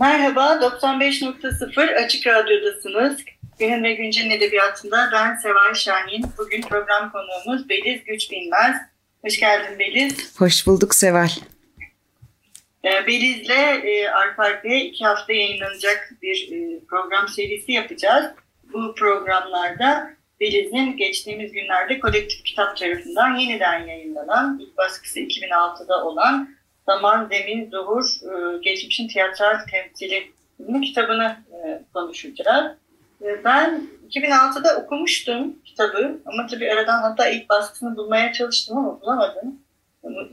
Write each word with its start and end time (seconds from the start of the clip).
Merhaba, 0.00 0.40
95.0 0.40 2.04
Açık 2.04 2.26
Radyo'dasınız. 2.26 3.24
Günün 3.58 3.84
ve 3.84 3.92
Güncel'in 3.92 4.30
edebiyatında 4.30 5.10
ben 5.12 5.36
Seval 5.36 5.74
Şahin. 5.74 6.24
Bugün 6.38 6.62
program 6.62 7.12
konuğumuz 7.12 7.68
Beliz 7.68 8.04
Güç 8.04 8.30
Bilmez. 8.30 8.76
Hoş 9.24 9.40
geldin 9.40 9.78
Beliz. 9.78 10.40
Hoş 10.40 10.66
bulduk 10.66 10.94
Seval. 10.94 11.28
Ee, 12.84 13.06
Beliz'le 13.06 13.84
e, 13.84 14.10
arka 14.10 14.42
arkaya 14.42 14.80
iki 14.80 15.04
hafta 15.04 15.32
yayınlanacak 15.32 16.14
bir 16.22 16.48
e, 16.52 16.84
program 16.88 17.28
serisi 17.28 17.72
yapacağız. 17.72 18.26
Bu 18.72 18.94
programlarda 18.94 20.10
Beliz'in 20.40 20.96
geçtiğimiz 20.96 21.52
günlerde 21.52 22.00
kolektif 22.00 22.44
kitap 22.44 22.76
tarafından 22.76 23.36
yeniden 23.36 23.86
yayınlanan, 23.86 24.60
ilk 24.62 24.76
baskısı 24.76 25.20
2006'da 25.20 26.04
olan 26.04 26.57
Zaman, 26.88 27.28
Zemin, 27.32 27.70
Zuhur, 27.70 28.04
e, 28.04 28.58
Geçmişin 28.58 29.08
Tiyatral 29.08 29.58
Temsili 29.70 30.32
kitabını 30.82 31.36
e, 31.52 31.82
konuşacağız. 31.94 32.76
E, 33.22 33.44
ben 33.44 33.82
2006'da 34.10 34.76
okumuştum 34.76 35.56
kitabı 35.64 36.18
ama 36.26 36.46
tabii 36.46 36.72
aradan 36.72 37.02
hatta 37.02 37.28
ilk 37.28 37.48
baskısını 37.48 37.96
bulmaya 37.96 38.32
çalıştım 38.32 38.78
ama 38.78 39.00
bulamadım. 39.00 39.60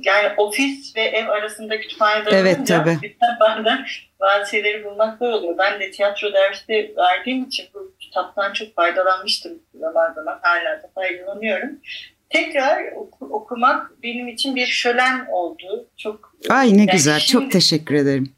Yani 0.03 0.33
ofis 0.37 0.95
ve 0.95 1.01
ev 1.01 1.29
arasında 1.29 1.79
kütüphanede 1.79 2.29
evet, 2.29 2.67
tabii. 2.67 3.15
benden 3.41 3.85
bazı 4.19 4.51
şeyleri 4.51 4.83
bulmak 4.83 5.19
zor 5.19 5.31
oluyor. 5.31 5.57
Ben 5.57 5.79
de 5.79 5.91
tiyatro 5.91 6.33
dersi 6.33 6.93
verdiğim 6.97 7.43
için 7.43 7.65
bu 7.73 7.93
kitaptan 7.99 8.53
çok 8.53 8.75
faydalanmıştım 8.75 9.53
zaman 9.73 10.13
zaman. 10.13 10.39
Hala 10.41 10.83
da 10.83 10.89
faydalanıyorum 10.95 11.79
tekrar 12.29 12.91
oku, 12.91 13.25
okumak 13.25 14.03
benim 14.03 14.27
için 14.27 14.55
bir 14.55 14.65
şölen 14.65 15.25
oldu. 15.31 15.89
Çok 15.97 16.35
Ay 16.49 16.73
ne 16.73 16.77
yani 16.77 16.91
güzel. 16.91 17.19
Şimdi, 17.19 17.31
çok 17.43 17.51
teşekkür 17.51 17.95
ederim. 17.95 18.33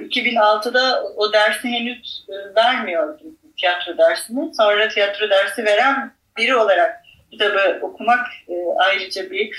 2006'da 0.00 1.04
o 1.16 1.32
dersi 1.32 1.68
henüz 1.68 2.26
e, 2.28 2.54
vermiyordum 2.54 3.38
tiyatro 3.58 3.98
dersini. 3.98 4.54
Sonra 4.54 4.88
tiyatro 4.88 5.30
dersi 5.30 5.64
veren 5.64 6.12
biri 6.36 6.56
olarak 6.56 6.96
kitabı 7.30 7.78
okumak 7.82 8.26
e, 8.48 8.54
ayrıca 8.78 9.30
bir 9.30 9.50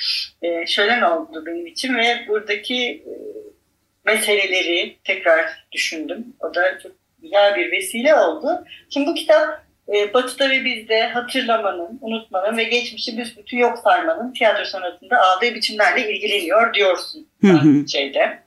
e, 0.42 0.68
şölen 0.68 1.02
oldu 1.02 1.44
benim 1.46 1.68
için 1.68 1.98
ve 1.98 2.26
buradaki 2.28 3.04
meseleleri 4.06 4.98
tekrar 5.04 5.68
düşündüm. 5.72 6.26
O 6.40 6.56
da 6.56 6.80
çok 6.84 6.92
güzel 7.22 7.56
bir 7.56 7.72
vesile 7.72 8.16
oldu. 8.16 8.66
Şimdi 8.90 9.08
bu 9.08 9.14
kitap 9.14 9.69
e, 9.96 10.14
Batı'da 10.14 10.50
ve 10.50 10.66
bizde 10.66 11.08
hatırlamanın, 11.08 12.00
unutmanın 12.02 12.58
ve 12.58 12.64
geçmişi 12.64 13.18
büsbütün 13.18 13.58
yok 13.58 13.80
saymanın 13.84 14.34
tiyatro 14.34 14.66
sanatında 14.66 15.22
aldığı 15.22 15.56
biçimlerle 15.56 16.14
ilgileniyor 16.14 16.74
diyorsun 16.74 17.28
şeyde. 17.92 18.40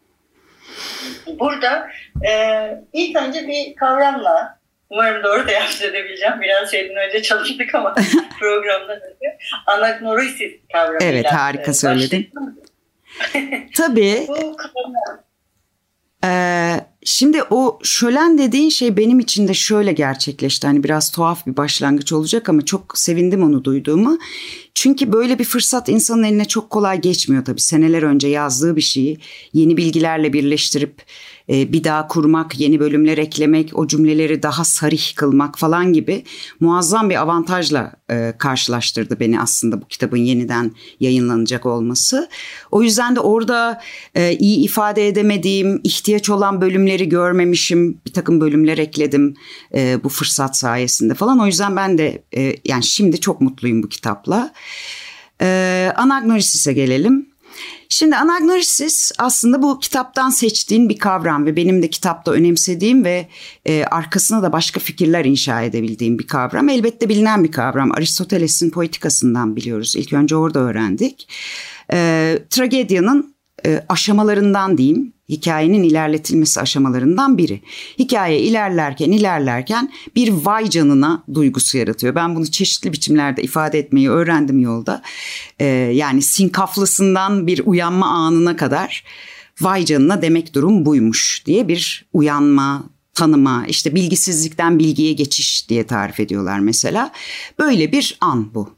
Burada 1.38 1.88
e, 2.28 2.32
ilk 2.92 3.16
önce 3.16 3.46
bir 3.46 3.74
kavramla 3.74 4.58
umarım 4.90 5.22
doğru 5.22 5.46
telaffuz 5.46 5.82
edebileceğim. 5.82 6.40
Biraz 6.40 6.70
şeyden 6.70 6.96
önce 6.96 7.22
çalıştık 7.22 7.74
ama 7.74 7.94
programdan 8.40 8.96
önce 8.96 9.38
anagnorisis 9.66 10.52
kavramıyla. 10.72 11.06
Evet 11.06 11.26
harika 11.26 11.70
e, 11.70 11.74
söyledin. 11.74 12.30
Tabii. 13.76 14.24
Bu 14.28 14.56
kavram 14.56 14.92
ee, 16.24 16.80
şimdi 17.04 17.42
o 17.50 17.78
şölen 17.82 18.38
dediğin 18.38 18.68
şey 18.68 18.96
benim 18.96 19.20
için 19.20 19.48
de 19.48 19.54
şöyle 19.54 19.92
gerçekleşti. 19.92 20.66
Hani 20.66 20.84
biraz 20.84 21.10
tuhaf 21.10 21.46
bir 21.46 21.56
başlangıç 21.56 22.12
olacak 22.12 22.48
ama 22.48 22.64
çok 22.64 22.98
sevindim 22.98 23.42
onu 23.42 23.64
duyduğumu. 23.64 24.18
Çünkü 24.74 25.12
böyle 25.12 25.38
bir 25.38 25.44
fırsat 25.44 25.88
insanın 25.88 26.22
eline 26.22 26.44
çok 26.44 26.70
kolay 26.70 27.00
geçmiyor 27.00 27.44
tabii. 27.44 27.60
Seneler 27.60 28.02
önce 28.02 28.28
yazdığı 28.28 28.76
bir 28.76 28.80
şeyi 28.80 29.18
yeni 29.52 29.76
bilgilerle 29.76 30.32
birleştirip 30.32 31.02
bir 31.48 31.84
daha 31.84 32.08
kurmak, 32.08 32.60
yeni 32.60 32.80
bölümler 32.80 33.18
eklemek, 33.18 33.70
o 33.74 33.86
cümleleri 33.86 34.42
daha 34.42 34.64
sarih 34.64 35.14
kılmak 35.14 35.58
falan 35.58 35.92
gibi 35.92 36.24
muazzam 36.60 37.10
bir 37.10 37.20
avantajla 37.22 37.92
e, 38.10 38.34
karşılaştırdı 38.38 39.20
beni 39.20 39.40
aslında 39.40 39.82
bu 39.82 39.88
kitabın 39.88 40.16
yeniden 40.16 40.72
yayınlanacak 41.00 41.66
olması. 41.66 42.28
O 42.70 42.82
yüzden 42.82 43.16
de 43.16 43.20
orada 43.20 43.80
e, 44.14 44.32
iyi 44.32 44.64
ifade 44.64 45.08
edemediğim, 45.08 45.80
ihtiyaç 45.84 46.30
olan 46.30 46.60
bölümleri 46.60 47.08
görmemişim, 47.08 48.00
bir 48.06 48.12
takım 48.12 48.40
bölümler 48.40 48.78
ekledim 48.78 49.34
bu 50.04 50.08
fırsat 50.08 50.56
sayesinde 50.56 51.14
falan. 51.14 51.40
O 51.40 51.46
yüzden 51.46 51.76
ben 51.76 51.98
de 51.98 52.24
yani 52.64 52.84
şimdi 52.84 53.20
çok 53.20 53.40
mutluyum 53.40 53.82
bu 53.82 53.88
kitapla. 53.88 54.52
Anagnorisis'e 55.96 56.72
gelelim. 56.72 57.31
Şimdi 57.92 58.16
anagnorisis 58.16 59.12
aslında 59.18 59.62
bu 59.62 59.78
kitaptan 59.78 60.30
seçtiğin 60.30 60.88
bir 60.88 60.98
kavram 60.98 61.46
ve 61.46 61.56
benim 61.56 61.82
de 61.82 61.90
kitapta 61.90 62.32
önemsediğim 62.32 63.04
ve 63.04 63.28
e, 63.64 63.84
arkasına 63.84 64.42
da 64.42 64.52
başka 64.52 64.80
fikirler 64.80 65.24
inşa 65.24 65.62
edebildiğim 65.62 66.18
bir 66.18 66.26
kavram. 66.26 66.68
Elbette 66.68 67.08
bilinen 67.08 67.44
bir 67.44 67.52
kavram. 67.52 67.92
Aristoteles'in 67.92 68.70
poetikasından 68.70 69.56
biliyoruz. 69.56 69.96
İlk 69.96 70.12
önce 70.12 70.36
orada 70.36 70.58
öğrendik. 70.58 71.28
E, 71.92 72.38
tragedyanın 72.50 73.34
e, 73.66 73.84
aşamalarından 73.88 74.78
diyeyim 74.78 75.12
hikayenin 75.32 75.82
ilerletilmesi 75.82 76.60
aşamalarından 76.60 77.38
biri. 77.38 77.62
Hikaye 77.98 78.40
ilerlerken 78.40 79.12
ilerlerken 79.12 79.92
bir 80.16 80.28
vay 80.28 80.70
canına 80.70 81.24
duygusu 81.34 81.78
yaratıyor. 81.78 82.14
Ben 82.14 82.36
bunu 82.36 82.46
çeşitli 82.50 82.92
biçimlerde 82.92 83.42
ifade 83.42 83.78
etmeyi 83.78 84.10
öğrendim 84.10 84.58
yolda. 84.58 85.02
Ee, 85.58 85.64
yani 85.94 86.22
sinkaflısından 86.22 87.46
bir 87.46 87.62
uyanma 87.66 88.06
anına 88.06 88.56
kadar 88.56 89.04
vay 89.60 89.84
canına 89.84 90.22
demek 90.22 90.54
durum 90.54 90.86
buymuş 90.86 91.42
diye 91.46 91.68
bir 91.68 92.06
uyanma, 92.12 92.84
tanıma, 93.14 93.66
işte 93.68 93.94
bilgisizlikten 93.94 94.78
bilgiye 94.78 95.12
geçiş 95.12 95.68
diye 95.68 95.86
tarif 95.86 96.20
ediyorlar 96.20 96.58
mesela. 96.58 97.12
Böyle 97.58 97.92
bir 97.92 98.16
an 98.20 98.54
bu. 98.54 98.74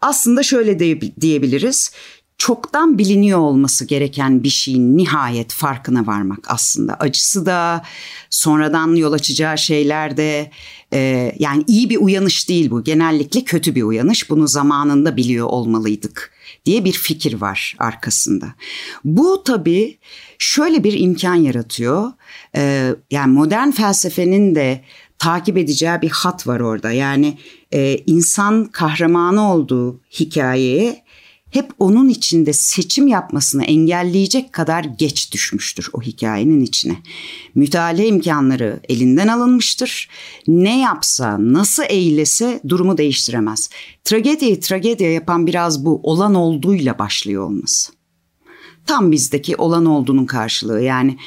Aslında 0.00 0.42
şöyle 0.42 0.78
de 0.78 1.00
diyebiliriz 1.20 1.92
çoktan 2.38 2.98
biliniyor 2.98 3.38
olması 3.38 3.84
gereken 3.84 4.42
bir 4.42 4.48
şeyin 4.48 4.96
nihayet 4.96 5.52
farkına 5.52 6.06
varmak 6.06 6.38
aslında. 6.48 6.94
Acısı 6.94 7.46
da 7.46 7.82
sonradan 8.30 8.94
yol 8.94 9.12
açacağı 9.12 9.58
şeyler 9.58 10.16
de 10.16 10.50
e, 10.92 11.32
yani 11.38 11.64
iyi 11.66 11.90
bir 11.90 11.96
uyanış 11.96 12.48
değil 12.48 12.70
bu. 12.70 12.84
Genellikle 12.84 13.44
kötü 13.44 13.74
bir 13.74 13.82
uyanış. 13.82 14.30
Bunu 14.30 14.48
zamanında 14.48 15.16
biliyor 15.16 15.46
olmalıydık 15.46 16.32
diye 16.66 16.84
bir 16.84 16.92
fikir 16.92 17.40
var 17.40 17.76
arkasında. 17.78 18.46
Bu 19.04 19.42
tabii 19.44 19.98
şöyle 20.38 20.84
bir 20.84 21.00
imkan 21.00 21.34
yaratıyor. 21.34 22.12
E, 22.56 22.94
yani 23.10 23.32
modern 23.32 23.70
felsefenin 23.70 24.54
de 24.54 24.84
takip 25.18 25.58
edeceği 25.58 26.02
bir 26.02 26.10
hat 26.10 26.46
var 26.46 26.60
orada. 26.60 26.92
Yani 26.92 27.38
e, 27.72 27.98
insan 28.06 28.64
kahramanı 28.64 29.52
olduğu 29.52 30.00
hikayeye 30.20 31.07
hep 31.50 31.70
onun 31.78 32.08
içinde 32.08 32.52
seçim 32.52 33.06
yapmasını 33.06 33.64
engelleyecek 33.64 34.52
kadar 34.52 34.84
geç 34.84 35.32
düşmüştür 35.32 35.90
o 35.92 36.02
hikayenin 36.02 36.60
içine. 36.60 36.96
Mütalaa 37.54 38.02
imkanları 38.02 38.80
elinden 38.88 39.28
alınmıştır. 39.28 40.08
Ne 40.48 40.80
yapsa, 40.80 41.36
nasıl 41.40 41.82
eylese 41.88 42.60
durumu 42.68 42.98
değiştiremez. 42.98 43.70
Tragediyi 44.04 44.60
tragedya 44.60 45.12
yapan 45.12 45.46
biraz 45.46 45.84
bu 45.84 46.00
olan 46.02 46.34
olduğuyla 46.34 46.98
başlıyor 46.98 47.44
olması. 47.44 47.92
Tam 48.86 49.12
bizdeki 49.12 49.56
olan 49.56 49.86
olduğunun 49.86 50.26
karşılığı 50.26 50.82
yani 50.82 51.18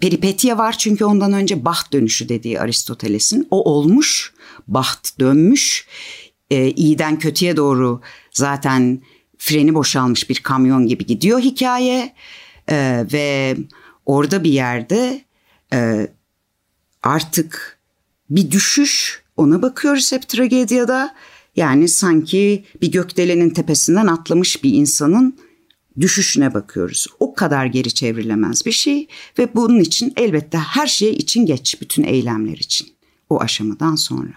peripetya 0.00 0.58
var 0.58 0.78
çünkü 0.78 1.04
ondan 1.04 1.32
önce 1.32 1.64
baht 1.64 1.92
dönüşü 1.92 2.28
dediği 2.28 2.60
Aristoteles'in. 2.60 3.48
O 3.50 3.74
olmuş, 3.74 4.34
baht 4.68 5.20
dönmüş, 5.20 5.86
e, 6.50 6.70
iyiden 6.70 7.18
kötüye 7.18 7.56
doğru 7.56 8.00
zaten 8.32 9.00
freni 9.40 9.74
boşalmış 9.74 10.30
bir 10.30 10.40
kamyon 10.40 10.86
gibi 10.86 11.06
gidiyor 11.06 11.40
hikaye 11.40 12.14
e, 12.68 13.06
ve 13.12 13.56
orada 14.06 14.44
bir 14.44 14.50
yerde 14.50 15.24
e, 15.72 16.08
artık 17.02 17.78
bir 18.30 18.50
düşüş 18.50 19.22
ona 19.36 19.62
bakıyoruz 19.62 20.12
hep 20.12 20.28
tragedyada 20.28 21.14
Yani 21.56 21.88
sanki 21.88 22.64
bir 22.82 22.92
gökdelenin 22.92 23.50
tepesinden 23.50 24.06
atlamış 24.06 24.64
bir 24.64 24.74
insanın 24.74 25.38
düşüşüne 26.00 26.54
bakıyoruz. 26.54 27.06
O 27.20 27.34
kadar 27.34 27.66
geri 27.66 27.94
çevrilemez 27.94 28.66
bir 28.66 28.72
şey 28.72 29.08
ve 29.38 29.54
bunun 29.54 29.80
için 29.80 30.12
elbette 30.16 30.58
her 30.58 30.86
şey 30.86 31.10
için 31.10 31.46
geç 31.46 31.80
bütün 31.80 32.02
eylemler 32.02 32.56
için 32.56 32.88
o 33.30 33.40
aşamadan 33.40 33.94
sonra. 33.94 34.34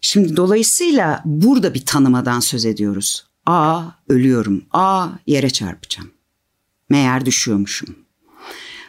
Şimdi 0.00 0.36
dolayısıyla 0.36 1.22
burada 1.24 1.74
bir 1.74 1.86
tanımadan 1.86 2.40
söz 2.40 2.64
ediyoruz. 2.64 3.33
A 3.46 3.82
ölüyorum. 4.08 4.64
A 4.72 5.08
yere 5.26 5.50
çarpacağım. 5.50 6.10
Meğer 6.88 7.26
düşüyormuşum. 7.26 7.96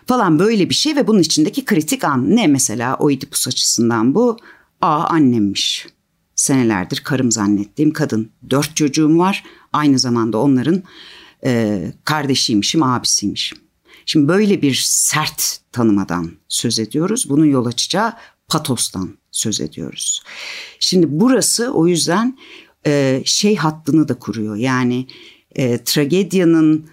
Falan 0.07 0.40
böyle 0.40 0.69
bir 0.69 0.75
şey 0.75 0.96
ve 0.96 1.07
bunun 1.07 1.19
içindeki 1.19 1.66
kritik 1.66 2.04
an 2.04 2.36
ne 2.36 2.48
mesela 2.48 2.96
Oidipus 2.96 3.48
açısından 3.48 4.16
bu? 4.16 4.38
A 4.81 5.04
annemmiş. 5.04 5.88
Senelerdir 6.36 7.02
karım 7.04 7.31
zannettiğim 7.31 7.94
kadın. 7.94 8.31
Dört 8.50 8.75
çocuğum 8.75 9.19
var. 9.19 9.44
Aynı 9.74 10.00
zamanda 10.00 10.38
onların 10.38 10.84
e, 11.46 11.81
kardeşiymişim, 12.04 12.84
abisiymişim. 12.84 13.58
Şimdi 14.06 14.28
böyle 14.28 14.62
bir 14.62 14.74
sert 14.86 15.60
tanımadan 15.72 16.31
söz 16.48 16.80
ediyoruz. 16.80 17.30
Bunun 17.30 17.46
yol 17.46 17.66
açacağı 17.66 18.13
patostan 18.48 19.18
söz 19.31 19.62
ediyoruz. 19.62 20.24
Şimdi 20.80 21.06
burası 21.10 21.72
o 21.72 21.88
yüzden 21.88 22.38
e, 22.88 23.22
şey 23.26 23.56
hattını 23.56 24.08
da 24.08 24.20
kuruyor. 24.20 24.56
Yani 24.56 25.08
e, 25.56 25.84
tragedyanın 25.84 26.90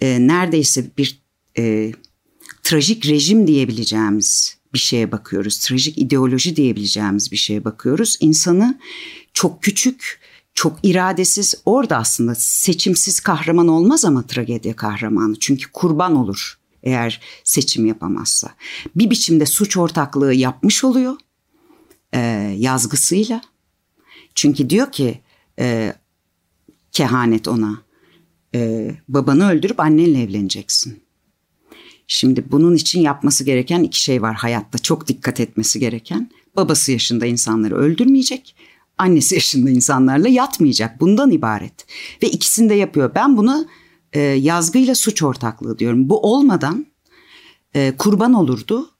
e, 0.00 0.26
neredeyse 0.26 0.90
bir 0.98 1.20
e, 1.58 1.92
trajik 2.62 3.06
rejim 3.06 3.46
diyebileceğimiz 3.46 4.56
bir 4.74 4.78
şeye 4.78 5.12
bakıyoruz. 5.12 5.58
Trajik 5.58 5.98
ideoloji 5.98 6.56
diyebileceğimiz 6.56 7.32
bir 7.32 7.36
şeye 7.36 7.64
bakıyoruz. 7.64 8.16
İnsanı 8.20 8.78
çok 9.34 9.62
küçük, 9.62 10.20
çok 10.54 10.78
iradesiz. 10.82 11.54
Orada 11.64 11.96
aslında 11.96 12.34
seçimsiz 12.34 13.20
kahraman 13.20 13.68
olmaz 13.68 14.04
ama 14.04 14.26
tragedya 14.26 14.76
kahramanı. 14.76 15.38
Çünkü 15.38 15.72
kurban 15.72 16.16
olur 16.16 16.58
eğer 16.82 17.20
seçim 17.44 17.86
yapamazsa. 17.86 18.54
Bir 18.96 19.10
biçimde 19.10 19.46
suç 19.46 19.76
ortaklığı 19.76 20.34
yapmış 20.34 20.84
oluyor 20.84 21.16
e, 22.14 22.20
yazgısıyla. 22.58 23.40
Çünkü 24.34 24.70
diyor 24.70 24.92
ki 24.92 25.20
e, 25.58 25.92
kehanet 26.92 27.48
ona 27.48 27.82
e, 28.54 28.90
babanı 29.08 29.50
öldürüp 29.50 29.80
annenle 29.80 30.22
evleneceksin. 30.22 31.00
Şimdi 32.06 32.44
bunun 32.52 32.74
için 32.74 33.00
yapması 33.00 33.44
gereken 33.44 33.82
iki 33.82 34.02
şey 34.02 34.22
var 34.22 34.34
hayatta 34.34 34.78
çok 34.78 35.08
dikkat 35.08 35.40
etmesi 35.40 35.80
gereken. 35.80 36.30
Babası 36.56 36.92
yaşında 36.92 37.26
insanları 37.26 37.76
öldürmeyecek, 37.76 38.56
annesi 38.98 39.34
yaşında 39.34 39.70
insanlarla 39.70 40.28
yatmayacak. 40.28 41.00
Bundan 41.00 41.30
ibaret. 41.30 41.86
Ve 42.22 42.30
ikisini 42.30 42.68
de 42.68 42.74
yapıyor. 42.74 43.14
Ben 43.14 43.36
bunu 43.36 43.66
e, 44.12 44.20
yazgıyla 44.20 44.94
suç 44.94 45.22
ortaklığı 45.22 45.78
diyorum. 45.78 46.08
Bu 46.08 46.20
olmadan 46.32 46.86
e, 47.74 47.96
kurban 47.98 48.32
olurdu. 48.32 48.90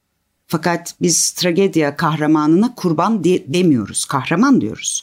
Fakat 0.49 0.95
biz 1.01 1.31
tragedya 1.31 1.97
kahramanına 1.97 2.75
kurban 2.75 3.25
de, 3.25 3.45
demiyoruz. 3.55 4.05
Kahraman 4.05 4.61
diyoruz. 4.61 5.03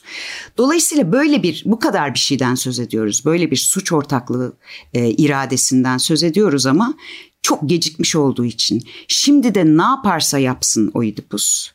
Dolayısıyla 0.58 1.12
böyle 1.12 1.44
bir 1.44 1.64
bu 1.66 1.80
kadar 1.80 2.14
bir 2.14 2.20
şeyden 2.20 2.56
söz 2.56 2.80
ediyoruz. 2.80 3.26
Böyle 3.26 3.52
bir 3.52 3.56
suç 3.56 3.92
ortaklığı 3.92 4.54
e, 4.94 5.10
iradesinden 5.10 5.98
söz 5.98 6.24
ediyoruz 6.24 6.66
ama 6.66 6.94
çok 7.42 7.70
gecikmiş 7.70 8.16
olduğu 8.16 8.46
için. 8.46 8.84
Şimdi 9.08 9.56
de 9.56 9.66
ne 9.66 9.82
yaparsa 9.82 10.40
yapsın 10.40 10.92
Oidipus 10.94 11.72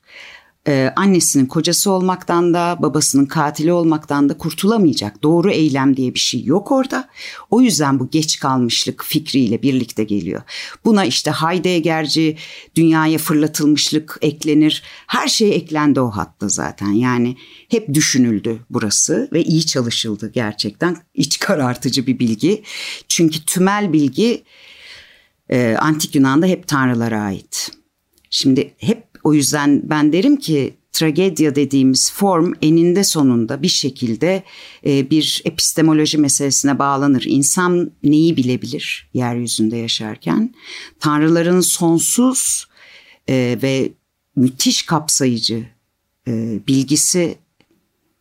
ee, 0.69 0.93
annesinin 0.97 1.47
kocası 1.47 1.91
olmaktan 1.91 2.55
da 2.55 2.76
babasının 2.81 3.26
katili 3.26 3.73
olmaktan 3.73 4.29
da 4.29 4.38
kurtulamayacak. 4.38 5.23
Doğru 5.23 5.50
eylem 5.50 5.97
diye 5.97 6.15
bir 6.15 6.19
şey 6.19 6.44
yok 6.44 6.73
orada. 6.73 7.09
O 7.50 7.61
yüzden 7.61 8.00
bu 8.00 8.11
geç 8.11 8.38
kalmışlık 8.38 9.05
fikriyle 9.05 9.62
birlikte 9.62 10.05
geliyor. 10.05 10.43
Buna 10.85 11.05
işte 11.05 11.31
Heideggerci 11.31 12.37
dünyaya 12.75 13.19
fırlatılmışlık 13.19 14.19
eklenir. 14.23 14.82
Her 15.06 15.29
şey 15.29 15.55
eklendi 15.55 16.00
o 16.00 16.11
hatta 16.11 16.49
zaten. 16.49 16.93
Yani 16.93 17.37
hep 17.69 17.94
düşünüldü 17.94 18.61
burası 18.70 19.29
ve 19.32 19.44
iyi 19.44 19.67
çalışıldı 19.67 20.32
gerçekten. 20.35 20.97
İç 21.15 21.38
karartıcı 21.38 22.06
bir 22.06 22.19
bilgi. 22.19 22.62
Çünkü 23.09 23.44
tümel 23.44 23.93
bilgi 23.93 24.44
e, 25.49 25.76
antik 25.81 26.15
Yunan'da 26.15 26.47
hep 26.47 26.69
tanrılara 26.69 27.20
ait. 27.20 27.70
Şimdi 28.31 28.75
hep 28.79 29.07
o 29.25 29.35
yüzden 29.35 29.82
ben 29.85 30.12
derim 30.12 30.37
ki 30.37 30.75
tragedya 30.93 31.55
dediğimiz 31.55 32.12
form 32.12 32.53
eninde 32.62 33.05
sonunda 33.05 33.62
bir 33.62 33.69
şekilde 33.69 34.43
e, 34.87 35.11
bir 35.11 35.43
epistemoloji 35.44 36.19
meselesine 36.19 36.79
bağlanır. 36.79 37.25
İnsan 37.26 37.91
neyi 38.03 38.37
bilebilir 38.37 39.11
yeryüzünde 39.15 39.76
yaşarken? 39.76 40.55
Tanrıların 41.00 41.61
sonsuz 41.61 42.67
e, 43.29 43.59
ve 43.62 43.93
müthiş 44.37 44.82
kapsayıcı 44.82 45.67
e, 46.29 46.61
bilgisi 46.69 47.38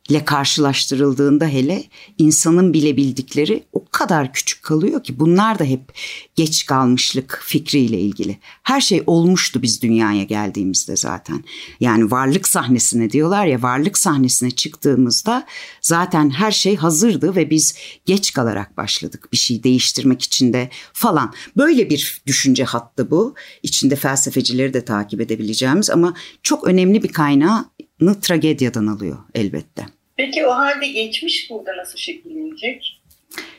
ile 0.09 0.25
karşılaştırıldığında 0.25 1.47
hele 1.47 1.83
insanın 2.17 2.73
bilebildikleri 2.73 3.63
o 3.73 3.85
kadar 3.91 4.33
küçük 4.33 4.63
kalıyor 4.63 5.03
ki 5.03 5.19
bunlar 5.19 5.59
da 5.59 5.63
hep 5.63 5.93
geç 6.35 6.65
kalmışlık 6.65 7.41
fikriyle 7.45 7.99
ilgili. 7.99 8.37
Her 8.63 8.81
şey 8.81 9.03
olmuştu 9.07 9.61
biz 9.61 9.81
dünyaya 9.81 10.23
geldiğimizde 10.23 10.97
zaten. 10.97 11.43
Yani 11.79 12.11
varlık 12.11 12.47
sahnesine 12.47 13.09
diyorlar 13.09 13.45
ya 13.45 13.61
varlık 13.61 13.97
sahnesine 13.97 14.51
çıktığımızda 14.51 15.45
zaten 15.81 16.29
her 16.29 16.51
şey 16.51 16.75
hazırdı 16.75 17.35
ve 17.35 17.49
biz 17.49 17.75
geç 18.05 18.33
kalarak 18.33 18.77
başladık 18.77 19.29
bir 19.31 19.37
şey 19.37 19.63
değiştirmek 19.63 20.21
için 20.21 20.53
de 20.53 20.69
falan. 20.93 21.33
Böyle 21.57 21.89
bir 21.89 22.21
düşünce 22.27 22.63
hattı 22.63 23.11
bu. 23.11 23.35
İçinde 23.63 23.95
felsefecileri 23.95 24.73
de 24.73 24.85
takip 24.85 25.21
edebileceğimiz 25.21 25.89
ama 25.89 26.13
çok 26.43 26.67
önemli 26.67 27.03
bir 27.03 27.11
kaynağını 27.11 28.21
tragedyadan 28.21 28.87
alıyor 28.87 29.17
elbette. 29.33 29.96
Peki 30.17 30.45
o 30.45 30.49
halde 30.49 30.87
geçmiş 30.87 31.49
burada 31.49 31.77
nasıl 31.77 31.97
şekillenecek? 31.97 33.01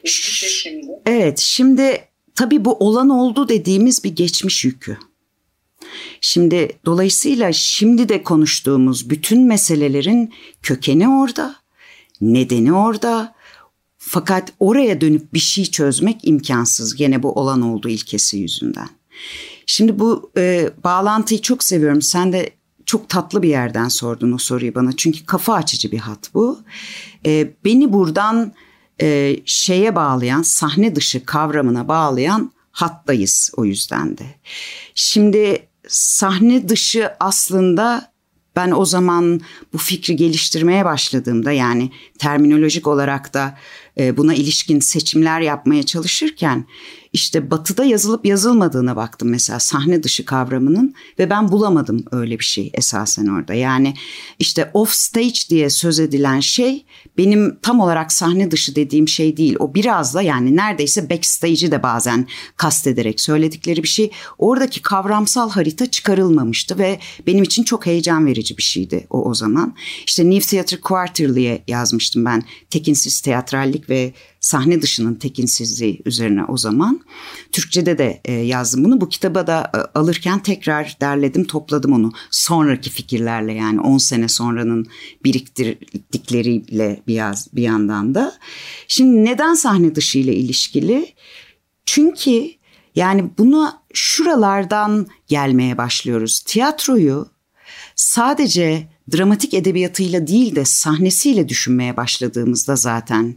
Geçmiş 0.04 0.44
ve 0.44 0.48
şimdi. 0.48 0.86
Evet 1.06 1.38
şimdi 1.38 2.04
tabii 2.34 2.64
bu 2.64 2.74
olan 2.74 3.08
oldu 3.08 3.48
dediğimiz 3.48 4.04
bir 4.04 4.16
geçmiş 4.16 4.64
yükü. 4.64 4.98
Şimdi 6.20 6.68
dolayısıyla 6.86 7.52
şimdi 7.52 8.08
de 8.08 8.22
konuştuğumuz 8.22 9.10
bütün 9.10 9.46
meselelerin 9.46 10.34
kökeni 10.62 11.08
orada, 11.08 11.56
nedeni 12.20 12.72
orada. 12.72 13.34
Fakat 13.98 14.52
oraya 14.60 15.00
dönüp 15.00 15.34
bir 15.34 15.38
şey 15.38 15.64
çözmek 15.64 16.16
imkansız 16.22 16.96
gene 16.96 17.22
bu 17.22 17.32
olan 17.32 17.62
oldu 17.62 17.88
ilkesi 17.88 18.38
yüzünden. 18.38 18.88
Şimdi 19.66 19.98
bu 19.98 20.30
e, 20.36 20.70
bağlantıyı 20.84 21.40
çok 21.42 21.64
seviyorum. 21.64 22.02
Sen 22.02 22.32
de 22.32 22.50
çok 22.88 23.08
tatlı 23.08 23.42
bir 23.42 23.48
yerden 23.48 23.88
sordun 23.88 24.32
o 24.32 24.38
soruyu 24.38 24.74
bana. 24.74 24.96
Çünkü 24.96 25.26
kafa 25.26 25.54
açıcı 25.54 25.92
bir 25.92 25.98
hat 25.98 26.30
bu. 26.34 26.60
E, 27.26 27.50
beni 27.64 27.92
buradan 27.92 28.52
e, 29.00 29.36
şeye 29.44 29.94
bağlayan, 29.94 30.42
sahne 30.42 30.96
dışı 30.96 31.24
kavramına 31.24 31.88
bağlayan 31.88 32.52
hattayız 32.70 33.52
o 33.56 33.64
yüzden 33.64 34.18
de. 34.18 34.24
Şimdi 34.94 35.68
sahne 35.88 36.68
dışı 36.68 37.10
aslında 37.20 38.12
ben 38.56 38.70
o 38.70 38.84
zaman 38.84 39.40
bu 39.72 39.78
fikri 39.78 40.16
geliştirmeye 40.16 40.84
başladığımda 40.84 41.52
yani 41.52 41.90
terminolojik 42.18 42.86
olarak 42.86 43.34
da 43.34 43.58
buna 43.98 44.34
ilişkin 44.34 44.80
seçimler 44.80 45.40
yapmaya 45.40 45.82
çalışırken 45.82 46.66
işte 47.12 47.50
batıda 47.50 47.84
yazılıp 47.84 48.26
yazılmadığına 48.26 48.96
baktım 48.96 49.28
mesela 49.28 49.60
sahne 49.60 50.02
dışı 50.02 50.24
kavramının 50.24 50.94
ve 51.18 51.30
ben 51.30 51.52
bulamadım 51.52 52.04
öyle 52.12 52.38
bir 52.38 52.44
şey 52.44 52.70
esasen 52.74 53.26
orada. 53.26 53.54
Yani 53.54 53.94
işte 54.38 54.70
off 54.74 54.92
stage 54.92 55.40
diye 55.50 55.70
söz 55.70 56.00
edilen 56.00 56.40
şey 56.40 56.84
benim 57.18 57.58
tam 57.62 57.80
olarak 57.80 58.12
sahne 58.12 58.50
dışı 58.50 58.76
dediğim 58.76 59.08
şey 59.08 59.36
değil. 59.36 59.56
O 59.58 59.74
biraz 59.74 60.14
da 60.14 60.22
yani 60.22 60.56
neredeyse 60.56 61.10
backstage'i 61.10 61.70
de 61.70 61.82
bazen 61.82 62.26
kastederek 62.56 63.20
söyledikleri 63.20 63.82
bir 63.82 63.88
şey. 63.88 64.10
Oradaki 64.38 64.82
kavramsal 64.82 65.50
harita 65.50 65.90
çıkarılmamıştı 65.90 66.78
ve 66.78 66.98
benim 67.26 67.44
için 67.44 67.62
çok 67.62 67.86
heyecan 67.86 68.26
verici 68.26 68.56
bir 68.56 68.62
şeydi 68.62 69.06
o 69.10 69.24
o 69.24 69.34
zaman. 69.34 69.74
İşte 70.06 70.30
New 70.30 70.50
Theatre 70.50 70.80
Quarterly'e 70.80 71.64
yazmıştım 71.68 72.24
ben 72.24 72.42
tekinsiz 72.70 73.20
teatrallik 73.20 73.87
ve 73.88 74.12
sahne 74.40 74.82
dışının 74.82 75.14
tekinsizliği 75.14 76.02
üzerine 76.04 76.44
o 76.44 76.56
zaman. 76.56 77.00
Türkçe'de 77.52 77.98
de 77.98 78.20
e, 78.24 78.32
yazdım 78.32 78.84
bunu. 78.84 79.00
Bu 79.00 79.08
kitaba 79.08 79.46
da 79.46 79.70
e, 79.74 79.98
alırken 79.98 80.42
tekrar 80.42 80.96
derledim, 81.00 81.44
topladım 81.44 81.92
onu. 81.92 82.12
Sonraki 82.30 82.90
fikirlerle 82.90 83.52
yani 83.52 83.80
10 83.80 83.98
sene 83.98 84.28
sonranın 84.28 84.86
biriktirdikleriyle 85.24 87.02
bir, 87.06 87.14
yaz, 87.14 87.48
bir 87.52 87.62
yandan 87.62 88.14
da. 88.14 88.34
Şimdi 88.88 89.24
neden 89.24 89.54
sahne 89.54 89.94
dışı 89.94 90.18
ile 90.18 90.34
ilişkili? 90.34 91.14
Çünkü 91.86 92.50
yani 92.94 93.30
bunu 93.38 93.72
şuralardan 93.94 95.06
gelmeye 95.28 95.78
başlıyoruz. 95.78 96.40
Tiyatroyu 96.40 97.28
sadece 97.96 98.88
dramatik 99.12 99.54
edebiyatıyla 99.54 100.26
değil 100.26 100.56
de 100.56 100.64
sahnesiyle 100.64 101.48
düşünmeye 101.48 101.96
başladığımızda 101.96 102.76
zaten 102.76 103.34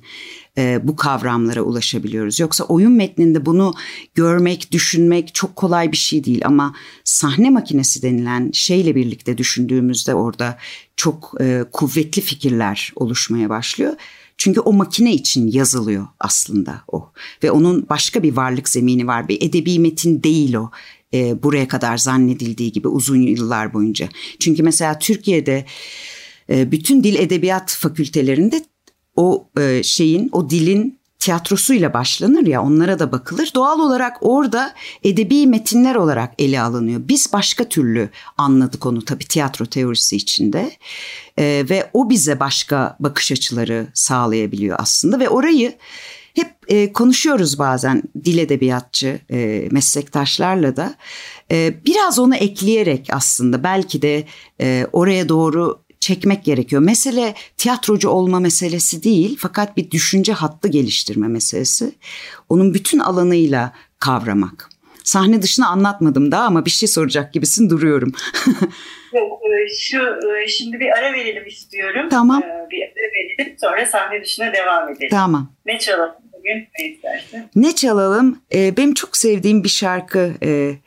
e, 0.58 0.80
bu 0.84 0.96
kavramlara 0.96 1.62
ulaşabiliyoruz. 1.62 2.40
Yoksa 2.40 2.64
oyun 2.64 2.92
metninde 2.92 3.46
bunu 3.46 3.74
görmek, 4.16 4.72
düşünmek 4.72 5.36
çok 5.36 5.56
kolay 5.56 5.92
bir 5.92 5.98
şey 5.98 6.24
değil 6.24 6.42
ama 6.46 6.76
sahne 7.04 7.50
makinesi 7.50 8.02
denilen 8.02 8.50
şeyle 8.54 8.96
birlikte 8.96 9.38
düşündüğümüzde 9.38 10.16
orada 10.16 10.58
çok 10.96 11.34
e, 11.42 11.64
kuvvetli 11.72 12.22
fikirler 12.22 12.94
oluşmaya 12.96 13.50
başlıyor. 13.50 13.94
Çünkü 14.38 14.60
o 14.60 14.74
makine 14.74 15.14
için 15.14 15.52
yazılıyor 15.52 16.08
aslında 16.20 16.82
o 16.88 17.12
ve 17.44 17.52
onun 17.52 17.90
başka 17.90 18.24
bir 18.24 18.36
varlık 18.36 18.70
zemini 18.70 19.08
var. 19.08 19.28
Bir 19.28 19.42
edebi 19.42 19.80
metin 19.80 20.24
değil 20.24 20.54
o 20.54 20.72
e, 21.14 21.44
buraya 21.44 21.68
kadar 21.68 21.98
zannedildiği 21.98 22.72
gibi 22.72 22.88
uzun 22.88 23.22
yıllar 23.22 23.74
boyunca. 23.74 24.10
Çünkü 24.40 24.64
mesela 24.64 25.00
Türkiye'de 25.00 25.66
e, 26.50 26.72
bütün 26.72 27.04
dil 27.04 27.16
edebiyat 27.16 27.72
fakültelerinde 27.72 28.64
o 29.16 29.48
e, 29.60 29.84
şeyin, 29.84 30.30
o 30.32 30.50
dilin 30.50 31.02
tiyatrosuyla 31.22 31.94
başlanır 31.94 32.48
ya 32.48 32.64
onlara 32.64 33.00
da 33.00 33.12
bakılır. 33.12 33.52
Doğal 33.56 33.80
olarak 33.80 34.18
orada 34.22 34.74
edebi 35.04 35.48
metinler 35.48 35.96
olarak 35.96 36.34
ele 36.40 36.62
alınıyor. 36.62 37.02
Biz 37.04 37.34
başka 37.34 37.64
türlü 37.64 38.10
anladık 38.38 38.86
onu 38.86 39.06
tabii 39.06 39.26
tiyatro 39.26 39.66
teorisi 39.66 40.16
içinde. 40.16 40.72
Ee, 41.40 41.66
ve 41.70 41.90
o 41.94 42.10
bize 42.10 42.40
başka 42.40 42.96
bakış 43.00 43.32
açıları 43.32 43.88
sağlayabiliyor 43.94 44.78
aslında 44.80 45.20
ve 45.20 45.30
orayı 45.30 45.74
hep 46.36 46.56
e, 46.68 46.94
konuşuyoruz 46.94 47.60
bazen 47.60 48.04
dil 48.26 48.38
edebiyatçı 48.38 49.20
e, 49.32 49.68
meslektaşlarla 49.72 50.76
da. 50.76 50.96
E, 51.52 51.74
biraz 51.86 52.20
onu 52.20 52.36
ekleyerek 52.36 53.08
aslında 53.12 53.64
belki 53.64 54.02
de 54.02 54.24
e, 54.62 54.88
oraya 54.94 55.30
doğru 55.30 55.82
çekmek 56.02 56.44
gerekiyor. 56.44 56.82
Mesele 56.82 57.34
tiyatrocu 57.58 58.10
olma 58.10 58.40
meselesi 58.40 59.04
değil 59.04 59.38
fakat 59.40 59.78
bir 59.78 59.92
düşünce 59.92 60.34
hattı 60.34 60.68
geliştirme 60.68 61.28
meselesi. 61.28 61.92
Onun 62.50 62.74
bütün 62.74 63.00
alanıyla 63.00 63.74
kavramak. 64.00 64.70
Sahne 65.04 65.42
dışına 65.42 65.68
anlatmadım 65.68 66.32
daha 66.32 66.44
ama 66.44 66.66
bir 66.66 66.72
şey 66.72 66.90
soracak 66.90 67.34
gibisin 67.34 67.70
duruyorum. 67.70 68.12
E, 69.14 69.76
şu 69.80 69.98
e, 69.98 70.48
şimdi 70.48 70.80
bir 70.80 70.90
ara 70.98 71.14
verelim 71.14 71.48
istiyorum. 71.48 72.10
Tamam. 72.10 72.44
E, 72.44 72.68
bir 72.72 72.82
ara 72.82 73.12
verelim 73.12 73.58
sonra 73.62 73.86
sahne 73.86 74.24
dışına 74.24 74.54
devam 74.54 74.90
edelim. 74.90 75.08
Tamam. 75.12 75.52
Ne 75.66 75.80
çalalım 75.80 76.16
bugün 76.34 76.68
ne 76.80 76.88
istersin? 76.88 77.44
Ne 77.56 77.76
çalalım? 77.76 78.42
benim 78.54 78.94
çok 78.94 79.18
sevdiğim 79.18 79.64
bir 79.64 79.70
şarkı 79.70 80.34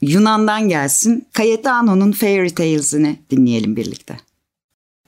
Yunan'dan 0.00 0.68
gelsin. 0.68 1.28
Cayetano'nun 1.36 2.12
Fairy 2.12 2.48
Tales'ini 2.48 3.16
dinleyelim 3.30 3.76
birlikte. 3.76 4.14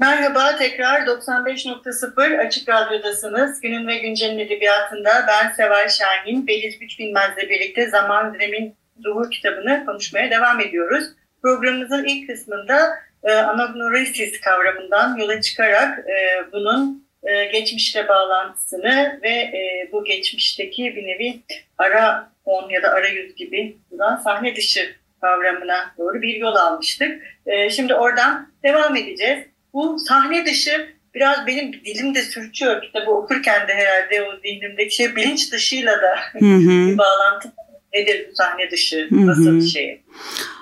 Merhaba 0.06 0.56
tekrar 0.56 1.00
95.0 1.00 2.46
Açık 2.46 2.68
Radyo'dasınız. 2.68 3.60
Günün 3.60 3.86
ve 3.86 3.98
Güncel'in 3.98 4.38
edebiyatında 4.38 5.10
ben 5.28 5.48
Seval 5.48 5.88
Şahin, 5.88 6.46
Beliz 6.46 6.78
Güç 6.78 6.98
Bilmez'le 6.98 7.50
birlikte 7.50 7.88
Zaman 7.88 8.36
Zemin 8.38 8.74
Zuhur 9.04 9.30
kitabını 9.30 9.86
konuşmaya 9.86 10.30
devam 10.30 10.60
ediyoruz. 10.60 11.04
Programımızın 11.42 12.04
ilk 12.04 12.28
kısmında 12.28 12.88
e, 13.24 13.32
anagnorisis 13.32 14.40
kavramından 14.40 15.16
yola 15.16 15.40
çıkarak 15.40 15.98
e, 15.98 16.52
bunun 16.52 17.08
e, 17.22 17.44
geçmişle 17.44 18.08
bağlantısını 18.08 19.20
ve 19.22 19.30
e, 19.30 19.88
bu 19.92 20.04
geçmişteki 20.04 20.96
bir 20.96 21.06
nevi 21.06 21.40
ara 21.78 22.30
on 22.44 22.70
ya 22.70 22.82
da 22.82 22.88
arayüz 22.88 23.34
gibi 23.34 23.76
duran 23.92 24.16
sahne 24.16 24.56
dışı 24.56 24.94
kavramına 25.20 25.94
doğru 25.98 26.22
bir 26.22 26.34
yol 26.36 26.54
almıştık. 26.54 27.22
E, 27.46 27.70
şimdi 27.70 27.94
oradan 27.94 28.52
devam 28.62 28.96
edeceğiz 28.96 29.55
bu 29.76 29.98
sahne 29.98 30.46
dışı 30.46 30.96
biraz 31.14 31.46
benim 31.46 31.72
dilimde 31.72 32.22
sürçüyor 32.22 32.82
kitabı 32.82 33.10
okurken 33.10 33.68
de 33.68 33.74
herhalde 33.74 34.22
o 34.22 34.40
zihnimdeki 34.40 34.94
şey 34.94 35.16
bilinç 35.16 35.52
dışıyla 35.52 35.92
da 35.92 36.16
bir 36.40 36.98
bağlantı 36.98 37.52
nedir 37.94 38.26
bu 38.30 38.36
sahne 38.36 38.70
dışı 38.70 39.08
nasıl 39.10 39.56
bir 39.56 39.66
şey? 39.66 40.02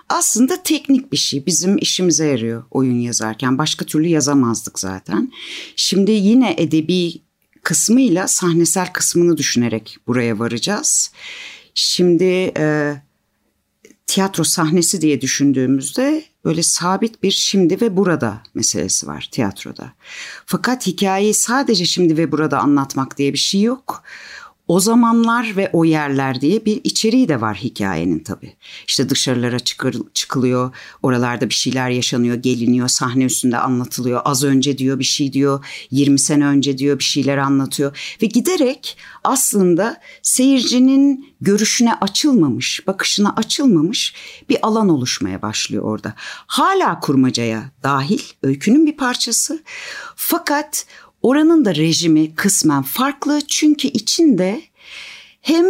Aslında 0.09 0.63
teknik 0.63 1.13
bir 1.13 1.17
şey 1.17 1.47
bizim 1.47 1.79
işimize 1.79 2.27
yarıyor 2.27 2.65
oyun 2.71 3.01
yazarken 3.01 3.59
başka 3.59 3.85
türlü 3.85 4.07
yazamazdık 4.07 4.79
zaten. 4.79 5.33
Şimdi 5.77 6.11
yine 6.11 6.55
edebi 6.59 7.13
kısmıyla 7.63 8.29
sahnesel 8.29 8.93
kısmını 8.93 9.37
düşünerek 9.37 9.97
buraya 10.07 10.39
varacağız. 10.39 11.13
Şimdi 11.75 12.53
e, 12.59 12.95
tiyatro 14.07 14.45
sahnesi 14.45 15.01
diye 15.01 15.21
düşündüğümüzde 15.21 16.25
böyle 16.45 16.63
sabit 16.63 17.23
bir 17.23 17.31
şimdi 17.31 17.81
ve 17.81 17.97
burada 17.97 18.43
meselesi 18.55 19.07
var 19.07 19.29
tiyatroda. 19.33 19.93
Fakat 20.47 20.87
hikayeyi 20.87 21.35
sadece 21.35 21.85
şimdi 21.85 22.17
ve 22.17 22.33
burada 22.33 22.59
anlatmak 22.59 23.19
diye 23.19 23.33
bir 23.33 23.39
şey 23.39 23.63
yok 23.63 24.03
o 24.69 24.81
zamanlar 24.81 25.57
ve 25.57 25.71
o 25.73 25.85
yerler 25.85 26.41
diye 26.41 26.65
bir 26.65 26.81
içeriği 26.85 27.29
de 27.29 27.41
var 27.41 27.57
hikayenin 27.57 28.19
tabii. 28.19 28.57
İşte 28.89 29.09
dışarılara 29.09 29.59
çıkır, 29.59 29.97
çıkılıyor, 30.15 30.75
oralarda 31.03 31.49
bir 31.49 31.55
şeyler 31.55 31.91
yaşanıyor, 31.91 32.37
geliniyor, 32.37 32.89
sahne 32.89 33.25
üstünde 33.25 33.59
anlatılıyor. 33.59 34.21
Az 34.25 34.45
önce 34.45 34.79
diyor 34.79 34.99
bir 34.99 35.05
şey 35.05 35.33
diyor, 35.33 35.67
20 35.91 36.19
sene 36.19 36.47
önce 36.47 36.79
diyor 36.79 36.99
bir 36.99 37.05
şeyler 37.05 37.37
anlatıyor. 37.37 38.17
Ve 38.23 38.27
giderek 38.27 38.97
aslında 39.25 40.01
seyircinin 40.23 41.35
görüşüne 41.41 41.95
açılmamış, 41.95 42.87
bakışına 42.87 43.35
açılmamış 43.37 44.15
bir 44.49 44.59
alan 44.63 44.89
oluşmaya 44.89 45.43
başlıyor 45.43 45.83
orada. 45.83 46.15
Hala 46.47 47.01
kurmacaya 47.01 47.71
dahil, 47.83 48.21
öykünün 48.43 48.87
bir 48.87 48.97
parçası. 48.97 49.63
Fakat 50.17 50.87
Oranın 51.25 51.65
da 51.65 51.75
rejimi 51.75 52.35
kısmen 52.35 52.83
farklı 52.83 53.41
çünkü 53.49 53.89
içinde 53.89 54.63
hem 55.41 55.67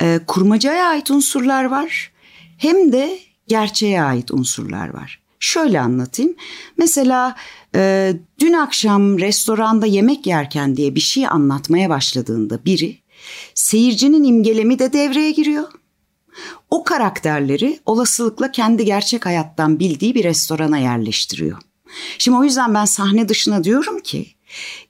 e, 0.00 0.20
kurmacaya 0.26 0.88
ait 0.88 1.10
unsurlar 1.10 1.64
var 1.64 2.12
hem 2.58 2.92
de 2.92 3.18
gerçeğe 3.48 4.02
ait 4.02 4.30
unsurlar 4.30 4.88
var. 4.88 5.20
Şöyle 5.40 5.80
anlatayım. 5.80 6.34
Mesela 6.78 7.36
e, 7.74 8.12
dün 8.40 8.52
akşam 8.52 9.18
restoranda 9.18 9.86
yemek 9.86 10.26
yerken 10.26 10.76
diye 10.76 10.94
bir 10.94 11.00
şey 11.00 11.26
anlatmaya 11.26 11.90
başladığında 11.90 12.64
biri 12.64 12.98
seyircinin 13.54 14.24
imgelemi 14.24 14.78
de 14.78 14.92
devreye 14.92 15.30
giriyor. 15.30 15.68
O 16.70 16.84
karakterleri 16.84 17.80
olasılıkla 17.86 18.52
kendi 18.52 18.84
gerçek 18.84 19.26
hayattan 19.26 19.78
bildiği 19.78 20.14
bir 20.14 20.24
restorana 20.24 20.78
yerleştiriyor. 20.78 21.58
Şimdi 22.18 22.38
o 22.38 22.44
yüzden 22.44 22.74
ben 22.74 22.84
sahne 22.84 23.28
dışına 23.28 23.64
diyorum 23.64 24.00
ki 24.00 24.26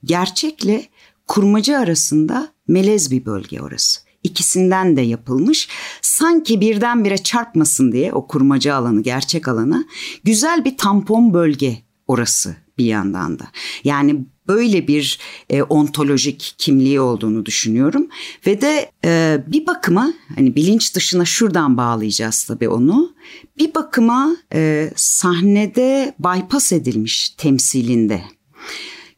Gerçekle 0.03 0.85
kurmaca 1.27 1.79
arasında 1.79 2.51
melez 2.67 3.11
bir 3.11 3.25
bölge 3.25 3.61
orası. 3.61 4.01
İkisinden 4.23 4.97
de 4.97 5.01
yapılmış. 5.01 5.67
Sanki 6.01 6.61
birdenbire 6.61 7.17
çarpmasın 7.17 7.91
diye 7.91 8.13
o 8.13 8.27
kurmaca 8.27 8.75
alanı, 8.75 9.03
gerçek 9.03 9.47
alanı 9.47 9.85
güzel 10.23 10.65
bir 10.65 10.77
tampon 10.77 11.33
bölge 11.33 11.77
orası 12.07 12.55
bir 12.77 12.85
yandan 12.85 13.39
da. 13.39 13.47
Yani 13.83 14.25
böyle 14.47 14.87
bir 14.87 15.19
e, 15.49 15.63
ontolojik 15.63 16.55
kimliği 16.57 16.99
olduğunu 16.99 17.45
düşünüyorum 17.45 18.07
ve 18.47 18.61
de 18.61 18.91
e, 19.05 19.43
bir 19.47 19.67
bakıma 19.67 20.13
hani 20.35 20.55
bilinç 20.55 20.95
dışına 20.95 21.25
şuradan 21.25 21.77
bağlayacağız 21.77 22.43
tabii 22.43 22.69
onu. 22.69 23.13
Bir 23.57 23.75
bakıma 23.75 24.35
e, 24.53 24.91
sahnede 24.95 26.15
bypass 26.19 26.71
edilmiş 26.71 27.29
temsilinde 27.29 28.21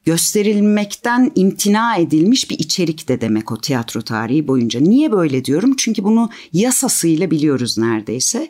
gösterilmekten 0.05 1.31
imtina 1.35 1.95
edilmiş 1.95 2.49
bir 2.49 2.59
içerik 2.59 3.07
de 3.07 3.21
demek 3.21 3.51
o 3.51 3.57
tiyatro 3.57 4.01
tarihi 4.01 4.47
boyunca. 4.47 4.79
Niye 4.79 5.11
böyle 5.11 5.45
diyorum? 5.45 5.75
Çünkü 5.77 6.03
bunu 6.03 6.29
yasasıyla 6.53 7.31
biliyoruz 7.31 7.77
neredeyse. 7.77 8.49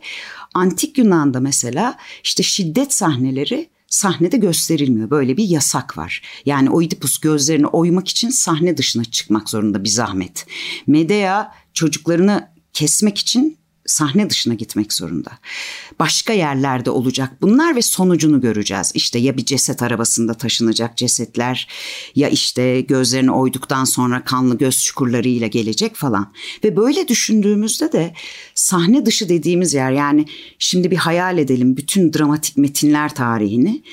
Antik 0.53 0.98
Yunan'da 0.98 1.39
mesela 1.39 1.98
işte 2.24 2.43
şiddet 2.43 2.93
sahneleri 2.93 3.69
sahnede 3.88 4.38
gösterilmiyor. 4.38 5.10
Böyle 5.10 5.38
bir 5.38 5.43
yasak 5.43 5.98
var. 5.98 6.22
Yani 6.45 6.69
Oidipus 6.69 7.17
gözlerini 7.17 7.67
oymak 7.67 8.07
için 8.07 8.29
sahne 8.29 8.77
dışına 8.77 9.05
çıkmak 9.05 9.50
zorunda 9.50 9.83
bir 9.83 9.89
zahmet. 9.89 10.45
Medea 10.88 11.51
çocuklarını 11.74 12.50
kesmek 12.74 13.17
için 13.17 13.57
sahne 13.85 14.29
dışına 14.29 14.53
gitmek 14.53 14.93
zorunda. 14.93 15.31
Başka 15.99 16.33
yerlerde 16.33 16.89
olacak 16.89 17.31
bunlar 17.41 17.75
ve 17.75 17.81
sonucunu 17.81 18.41
göreceğiz. 18.41 18.91
İşte 18.95 19.19
ya 19.19 19.37
bir 19.37 19.45
ceset 19.45 19.81
arabasında 19.83 20.33
taşınacak 20.33 20.97
cesetler 20.97 21.67
ya 22.15 22.29
işte 22.29 22.81
gözlerini 22.81 23.31
oyduktan 23.31 23.83
sonra 23.83 24.23
kanlı 24.23 24.57
göz 24.57 24.83
çukurlarıyla 24.83 25.47
gelecek 25.47 25.95
falan. 25.95 26.33
Ve 26.63 26.77
böyle 26.77 27.07
düşündüğümüzde 27.07 27.91
de 27.91 28.13
sahne 28.55 29.05
dışı 29.05 29.29
dediğimiz 29.29 29.73
yer 29.73 29.91
yani 29.91 30.25
şimdi 30.59 30.91
bir 30.91 30.97
hayal 30.97 31.37
edelim 31.37 31.77
bütün 31.77 32.13
dramatik 32.13 32.57
metinler 32.57 33.15
tarihini. 33.15 33.83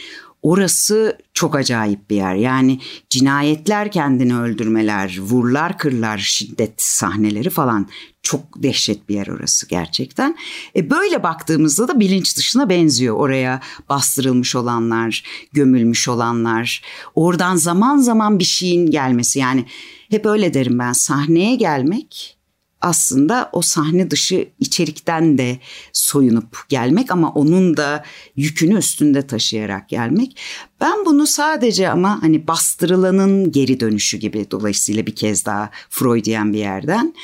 Orası 0.42 1.18
çok 1.34 1.56
acayip 1.56 2.10
bir 2.10 2.16
yer. 2.16 2.34
Yani 2.34 2.80
cinayetler 3.10 3.92
kendini 3.92 4.36
öldürmeler, 4.38 5.18
vurlar 5.20 5.78
kırlar 5.78 6.18
şiddet 6.18 6.82
sahneleri 6.82 7.50
falan 7.50 7.88
çok 8.22 8.62
dehşet 8.62 9.08
bir 9.08 9.14
yer 9.14 9.26
orası 9.26 9.68
gerçekten. 9.68 10.36
E 10.76 10.90
böyle 10.90 11.22
baktığımızda 11.22 11.88
da 11.88 12.00
bilinç 12.00 12.36
dışına 12.36 12.68
benziyor. 12.68 13.16
Oraya 13.16 13.60
bastırılmış 13.88 14.56
olanlar, 14.56 15.24
gömülmüş 15.52 16.08
olanlar, 16.08 16.82
oradan 17.14 17.56
zaman 17.56 17.96
zaman 17.96 18.38
bir 18.38 18.44
şeyin 18.44 18.90
gelmesi. 18.90 19.38
Yani 19.38 19.64
hep 20.10 20.26
öyle 20.26 20.54
derim 20.54 20.78
ben 20.78 20.92
sahneye 20.92 21.54
gelmek 21.54 22.39
aslında 22.80 23.50
o 23.52 23.62
sahne 23.62 24.10
dışı 24.10 24.48
içerikten 24.58 25.38
de 25.38 25.58
soyunup 25.92 26.68
gelmek 26.68 27.10
ama 27.10 27.32
onun 27.32 27.76
da 27.76 28.04
yükünü 28.36 28.78
üstünde 28.78 29.26
taşıyarak 29.26 29.88
gelmek. 29.88 30.40
Ben 30.80 31.04
bunu 31.06 31.26
sadece 31.26 31.90
ama 31.90 32.22
hani 32.22 32.46
bastırılanın 32.46 33.52
geri 33.52 33.80
dönüşü 33.80 34.18
gibi 34.18 34.46
dolayısıyla 34.50 35.06
bir 35.06 35.14
kez 35.14 35.46
daha 35.46 35.70
Freudian 35.90 36.52
bir 36.52 36.58
yerden. 36.58 37.14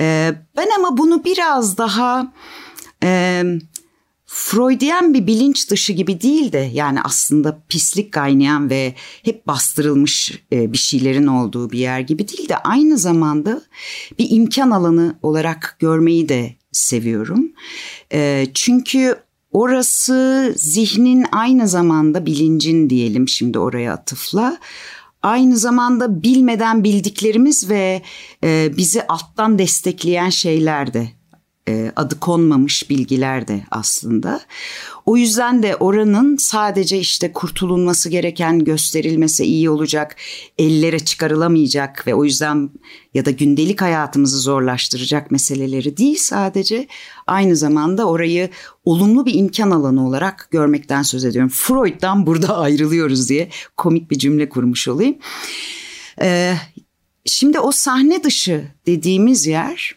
Ee, 0.00 0.34
ben 0.56 0.68
ama 0.76 0.98
bunu 0.98 1.24
biraz 1.24 1.78
daha 1.78 2.32
e, 3.02 3.42
Freudian 4.30 5.14
bir 5.14 5.26
bilinç 5.26 5.70
dışı 5.70 5.92
gibi 5.92 6.20
değil 6.20 6.52
de 6.52 6.70
yani 6.72 7.02
aslında 7.02 7.62
pislik 7.68 8.12
kaynayan 8.12 8.70
ve 8.70 8.94
hep 9.22 9.46
bastırılmış 9.46 10.42
e, 10.52 10.72
bir 10.72 10.78
şeylerin 10.78 11.26
olduğu 11.26 11.70
bir 11.70 11.78
yer 11.78 12.00
gibi 12.00 12.28
değil 12.28 12.48
de 12.48 12.56
aynı 12.56 12.98
zamanda 12.98 13.62
bir 14.18 14.26
imkan 14.30 14.70
alanı 14.70 15.18
olarak 15.22 15.76
görmeyi 15.78 16.28
de 16.28 16.54
seviyorum. 16.72 17.52
E, 18.12 18.46
çünkü 18.54 19.16
orası 19.52 20.52
zihnin 20.56 21.26
aynı 21.32 21.68
zamanda 21.68 22.26
bilincin 22.26 22.90
diyelim 22.90 23.28
şimdi 23.28 23.58
oraya 23.58 23.92
atıfla 23.92 24.58
aynı 25.22 25.56
zamanda 25.56 26.22
bilmeden 26.22 26.84
bildiklerimiz 26.84 27.70
ve 27.70 28.02
e, 28.44 28.72
bizi 28.76 29.06
alttan 29.06 29.58
destekleyen 29.58 30.30
şeyler 30.30 30.94
de 30.94 31.17
adı 31.96 32.20
konmamış 32.20 32.90
bilgiler 32.90 33.48
de 33.48 33.64
aslında. 33.70 34.40
O 35.06 35.16
yüzden 35.16 35.62
de 35.62 35.76
oranın 35.76 36.36
sadece 36.36 36.98
işte 36.98 37.32
kurtulunması 37.32 38.08
gereken 38.08 38.58
gösterilmesi 38.58 39.44
iyi 39.44 39.70
olacak, 39.70 40.16
ellere 40.58 40.98
çıkarılamayacak 40.98 42.06
ve 42.06 42.14
o 42.14 42.24
yüzden 42.24 42.70
ya 43.14 43.24
da 43.24 43.30
gündelik 43.30 43.82
hayatımızı 43.82 44.38
zorlaştıracak 44.38 45.30
meseleleri 45.30 45.96
değil 45.96 46.16
sadece 46.18 46.88
aynı 47.26 47.56
zamanda 47.56 48.04
orayı 48.04 48.50
olumlu 48.84 49.26
bir 49.26 49.34
imkan 49.34 49.70
alanı 49.70 50.06
olarak 50.08 50.48
görmekten 50.50 51.02
söz 51.02 51.24
ediyorum. 51.24 51.50
Freud'dan 51.54 52.26
burada 52.26 52.58
ayrılıyoruz 52.58 53.28
diye 53.28 53.48
komik 53.76 54.10
bir 54.10 54.18
cümle 54.18 54.48
kurmuş 54.48 54.88
olayım. 54.88 55.18
Ee, 56.22 56.54
şimdi 57.24 57.60
o 57.60 57.72
sahne 57.72 58.24
dışı 58.24 58.64
dediğimiz 58.86 59.46
yer 59.46 59.94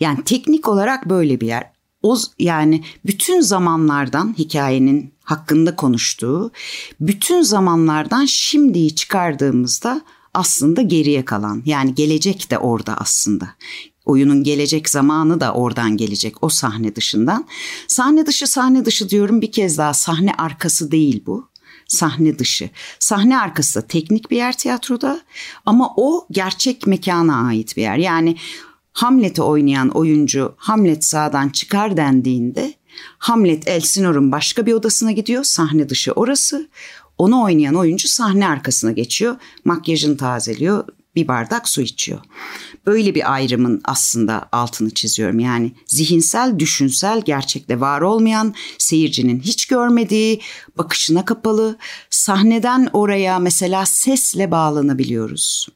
yani 0.00 0.24
teknik 0.24 0.68
olarak 0.68 1.08
böyle 1.08 1.40
bir 1.40 1.46
yer. 1.46 1.72
O 2.02 2.16
yani 2.38 2.84
bütün 3.06 3.40
zamanlardan 3.40 4.34
hikayenin 4.38 5.14
hakkında 5.24 5.76
konuştuğu, 5.76 6.50
bütün 7.00 7.42
zamanlardan 7.42 8.24
şimdiyi 8.24 8.94
çıkardığımızda 8.94 10.00
aslında 10.34 10.82
geriye 10.82 11.24
kalan 11.24 11.62
yani 11.66 11.94
gelecek 11.94 12.50
de 12.50 12.58
orada 12.58 12.96
aslında. 12.96 13.48
Oyunun 14.04 14.42
gelecek 14.42 14.90
zamanı 14.90 15.40
da 15.40 15.52
oradan 15.52 15.96
gelecek 15.96 16.44
o 16.44 16.48
sahne 16.48 16.96
dışından. 16.96 17.46
Sahne 17.88 18.26
dışı 18.26 18.46
sahne 18.46 18.84
dışı 18.84 19.10
diyorum 19.10 19.40
bir 19.40 19.52
kez 19.52 19.78
daha 19.78 19.94
sahne 19.94 20.32
arkası 20.38 20.90
değil 20.90 21.22
bu 21.26 21.48
sahne 21.88 22.38
dışı. 22.38 22.70
Sahne 22.98 23.38
arkası 23.38 23.82
da 23.82 23.86
teknik 23.86 24.30
bir 24.30 24.36
yer 24.36 24.56
tiyatroda 24.56 25.20
ama 25.66 25.94
o 25.96 26.26
gerçek 26.30 26.86
mekana 26.86 27.46
ait 27.46 27.76
bir 27.76 27.82
yer. 27.82 27.96
Yani 27.96 28.36
Hamlet'i 28.98 29.42
oynayan 29.42 29.88
oyuncu 29.88 30.54
Hamlet 30.56 31.04
sağdan 31.04 31.48
çıkar 31.48 31.96
dendiğinde 31.96 32.74
Hamlet 33.18 33.68
Elsinor'un 33.68 34.32
başka 34.32 34.66
bir 34.66 34.72
odasına 34.72 35.12
gidiyor. 35.12 35.44
Sahne 35.44 35.88
dışı 35.88 36.12
orası. 36.12 36.68
Onu 37.18 37.42
oynayan 37.42 37.74
oyuncu 37.74 38.08
sahne 38.08 38.48
arkasına 38.48 38.92
geçiyor. 38.92 39.36
Makyajını 39.64 40.16
tazeliyor. 40.16 40.84
Bir 41.16 41.28
bardak 41.28 41.68
su 41.68 41.80
içiyor. 41.80 42.18
Böyle 42.86 43.14
bir 43.14 43.32
ayrımın 43.34 43.80
aslında 43.84 44.48
altını 44.52 44.90
çiziyorum. 44.90 45.40
Yani 45.40 45.72
zihinsel, 45.86 46.58
düşünsel, 46.58 47.22
gerçekte 47.22 47.80
var 47.80 48.00
olmayan, 48.00 48.54
seyircinin 48.78 49.40
hiç 49.40 49.66
görmediği, 49.66 50.40
bakışına 50.78 51.24
kapalı, 51.24 51.78
sahneden 52.10 52.90
oraya 52.92 53.38
mesela 53.38 53.86
sesle 53.86 54.50
bağlanabiliyoruz. 54.50 55.68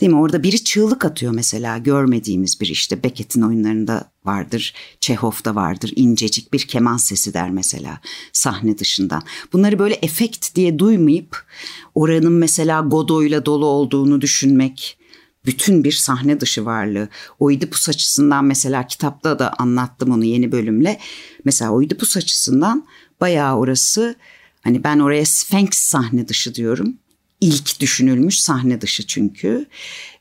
Değil 0.00 0.12
mi? 0.12 0.18
Orada 0.18 0.42
biri 0.42 0.64
çığlık 0.64 1.04
atıyor 1.04 1.32
mesela 1.32 1.78
görmediğimiz 1.78 2.60
bir 2.60 2.66
işte 2.66 3.02
Beckett'in 3.02 3.42
oyunlarında 3.42 4.10
vardır, 4.24 4.74
Çehov'da 5.00 5.54
vardır. 5.54 5.92
incecik 5.96 6.52
bir 6.52 6.60
keman 6.60 6.96
sesi 6.96 7.34
der 7.34 7.50
mesela 7.50 8.00
sahne 8.32 8.78
dışından. 8.78 9.22
Bunları 9.52 9.78
böyle 9.78 9.94
efekt 9.94 10.54
diye 10.54 10.78
duymayıp 10.78 11.46
oranın 11.94 12.32
mesela 12.32 12.80
Godoy'la 12.80 13.46
dolu 13.46 13.66
olduğunu 13.66 14.20
düşünmek, 14.20 14.98
bütün 15.46 15.84
bir 15.84 15.92
sahne 15.92 16.40
dışı 16.40 16.64
varlığı. 16.64 17.08
Oidipus 17.38 17.88
açısından 17.88 18.44
mesela 18.44 18.86
kitapta 18.86 19.38
da 19.38 19.52
anlattım 19.58 20.10
onu 20.10 20.24
yeni 20.24 20.52
bölümle. 20.52 21.00
Mesela 21.44 21.70
Oidipus 21.70 22.16
açısından 22.16 22.86
bayağı 23.20 23.56
orası 23.56 24.14
hani 24.60 24.84
ben 24.84 24.98
oraya 24.98 25.24
Sphinx 25.24 25.70
sahne 25.72 26.28
dışı 26.28 26.54
diyorum 26.54 26.94
ilk 27.40 27.80
düşünülmüş 27.80 28.40
sahne 28.40 28.80
dışı 28.80 29.06
çünkü 29.06 29.66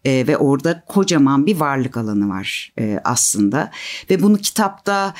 e, 0.05 0.27
ve 0.27 0.37
orada 0.37 0.83
kocaman 0.87 1.45
bir 1.45 1.55
varlık 1.55 1.97
alanı 1.97 2.29
var 2.29 2.73
e, 2.79 2.99
aslında 3.03 3.71
ve 4.09 4.21
bunu 4.21 4.37
kitapta 4.37 5.13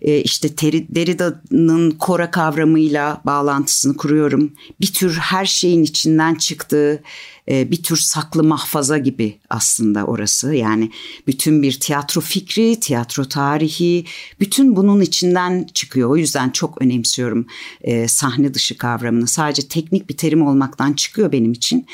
e, 0.00 0.18
işte 0.18 0.58
Derrida'nın 0.58 1.90
kora 1.90 2.30
kavramıyla 2.30 3.20
bağlantısını 3.24 3.96
kuruyorum 3.96 4.52
bir 4.80 4.92
tür 4.92 5.14
her 5.16 5.46
şeyin 5.46 5.82
içinden 5.82 6.34
çıktığı 6.34 7.02
e, 7.48 7.70
bir 7.70 7.82
tür 7.82 7.96
saklı 7.96 8.44
mahfaza 8.44 8.98
gibi 8.98 9.38
aslında 9.50 10.04
orası. 10.04 10.54
Yani 10.54 10.90
bütün 11.26 11.62
bir 11.62 11.80
tiyatro 11.80 12.20
fikri, 12.20 12.80
tiyatro 12.80 13.24
tarihi, 13.24 14.04
bütün 14.40 14.76
bunun 14.76 15.00
içinden 15.00 15.66
çıkıyor. 15.74 16.10
O 16.10 16.16
yüzden 16.16 16.50
çok 16.50 16.82
önemsiyorum 16.82 17.46
e, 17.80 18.08
sahne 18.08 18.54
dışı 18.54 18.78
kavramını. 18.78 19.26
Sadece 19.26 19.68
teknik 19.68 20.08
bir 20.08 20.16
terim 20.16 20.46
olmaktan 20.46 20.92
çıkıyor 20.92 21.32
benim 21.32 21.52
için. 21.52 21.86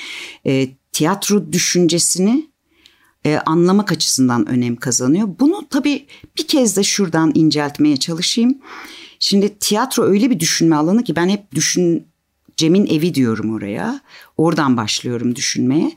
E, 0.47 0.69
tiyatro 0.93 1.53
düşüncesini 1.53 2.51
e, 3.25 3.37
anlamak 3.37 3.93
açısından 3.93 4.49
önem 4.49 4.77
kazanıyor. 4.77 5.29
Bunu 5.41 5.69
tabii 5.71 6.07
bir 6.39 6.47
kez 6.47 6.77
de 6.77 6.83
şuradan 6.83 7.33
inceltmeye 7.35 7.97
çalışayım. 7.97 8.59
Şimdi 9.19 9.59
tiyatro 9.59 10.03
öyle 10.03 10.31
bir 10.31 10.41
düşünme 10.41 10.77
alanı 10.77 11.05
ki 11.05 11.17
ben 11.17 11.29
hep 11.29 11.55
düşün 11.55 12.07
Cem'in 12.57 12.87
evi 12.87 13.15
diyorum 13.15 13.55
oraya. 13.55 14.01
Oradan 14.37 14.77
başlıyorum 14.77 15.37
düşünmeye. 15.37 15.93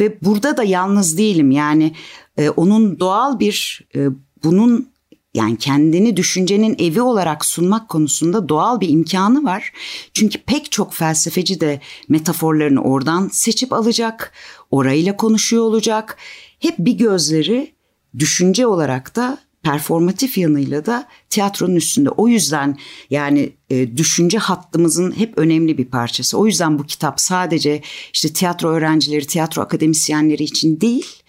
Ve 0.00 0.18
burada 0.22 0.56
da 0.56 0.64
yalnız 0.64 1.18
değilim. 1.18 1.50
Yani 1.50 1.94
e, 2.36 2.50
onun 2.50 3.00
doğal 3.00 3.40
bir 3.40 3.86
e, 3.94 4.08
bunun 4.44 4.93
yani 5.34 5.56
kendini 5.56 6.16
düşüncenin 6.16 6.76
evi 6.78 7.02
olarak 7.02 7.44
sunmak 7.44 7.88
konusunda 7.88 8.48
doğal 8.48 8.80
bir 8.80 8.88
imkanı 8.88 9.44
var. 9.44 9.72
Çünkü 10.14 10.38
pek 10.38 10.72
çok 10.72 10.94
felsefeci 10.94 11.60
de 11.60 11.80
metaforlarını 12.08 12.82
oradan 12.82 13.28
seçip 13.32 13.72
alacak, 13.72 14.32
orayla 14.70 15.16
konuşuyor 15.16 15.62
olacak. 15.62 16.16
Hep 16.58 16.74
bir 16.78 16.92
gözleri 16.92 17.74
düşünce 18.18 18.66
olarak 18.66 19.16
da 19.16 19.38
performatif 19.62 20.38
yanıyla 20.38 20.86
da 20.86 21.08
tiyatronun 21.30 21.76
üstünde. 21.76 22.10
O 22.10 22.28
yüzden 22.28 22.78
yani 23.10 23.52
e, 23.70 23.96
düşünce 23.96 24.38
hattımızın 24.38 25.18
hep 25.18 25.38
önemli 25.38 25.78
bir 25.78 25.84
parçası. 25.84 26.38
O 26.38 26.46
yüzden 26.46 26.78
bu 26.78 26.86
kitap 26.86 27.20
sadece 27.20 27.82
işte 28.12 28.32
tiyatro 28.32 28.68
öğrencileri, 28.68 29.26
tiyatro 29.26 29.62
akademisyenleri 29.62 30.42
için 30.42 30.80
değil, 30.80 31.23